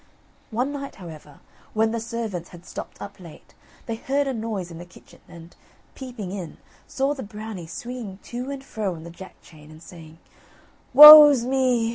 One 0.49 0.71
night, 0.71 0.95
however, 0.95 1.41
when 1.75 1.91
the 1.91 1.99
servants 1.99 2.49
had 2.49 2.65
stopped 2.65 2.99
up 2.99 3.19
late, 3.19 3.53
they 3.85 3.93
heard 3.97 4.25
a 4.25 4.33
noise 4.33 4.71
in 4.71 4.79
the 4.79 4.83
kitchen, 4.85 5.19
and, 5.27 5.55
peeping 5.93 6.31
in, 6.31 6.57
saw 6.87 7.13
the 7.13 7.21
Brownie 7.21 7.67
swinging 7.67 8.17
to 8.23 8.49
and 8.49 8.63
fro 8.63 8.95
on 8.95 9.03
the 9.03 9.11
Jack 9.11 9.39
chain, 9.43 9.69
and 9.69 9.83
saying: 9.83 10.17
"Woe's 10.95 11.45
me! 11.45 11.89